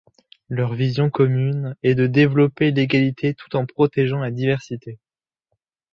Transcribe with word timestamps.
Leur 0.49 0.73
vision 0.73 1.11
commune 1.11 1.75
est 1.83 1.93
de 1.93 2.07
développer 2.07 2.71
l'égalité 2.71 3.35
tout 3.35 3.55
en 3.55 3.67
protégeant 3.67 4.17
la 4.17 4.31
diversité. 4.31 4.97